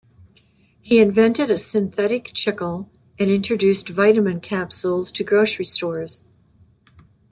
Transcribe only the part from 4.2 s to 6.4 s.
capsules to grocery stores.